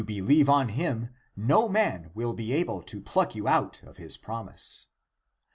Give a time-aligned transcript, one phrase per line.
[0.01, 3.47] ACTS OF PETER 6l lieve on him, no man will be able to pluck you
[3.47, 4.87] out of his promise.